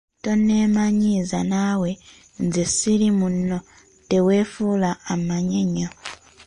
Tonneemanyiiza 0.23 1.39
naawe, 1.51 1.89
nze 2.43 2.63
siri 2.75 3.07
munno 3.19 3.57
teweefuula 4.09 4.89
ammanyi 5.13 5.55
ennyo. 5.63 5.89